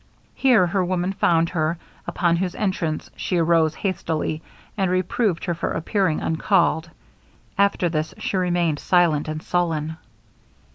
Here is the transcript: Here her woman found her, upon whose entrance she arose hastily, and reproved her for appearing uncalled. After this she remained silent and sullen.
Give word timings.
Here 0.33 0.65
her 0.65 0.83
woman 0.83 1.13
found 1.13 1.49
her, 1.49 1.77
upon 2.07 2.37
whose 2.37 2.55
entrance 2.55 3.11
she 3.15 3.37
arose 3.37 3.75
hastily, 3.75 4.41
and 4.75 4.89
reproved 4.89 5.45
her 5.45 5.53
for 5.53 5.73
appearing 5.73 6.21
uncalled. 6.21 6.89
After 7.55 7.87
this 7.87 8.15
she 8.17 8.35
remained 8.35 8.79
silent 8.79 9.27
and 9.27 9.43
sullen. 9.43 9.97